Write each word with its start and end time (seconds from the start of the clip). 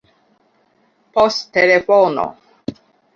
poŝtelefono 1.17 2.25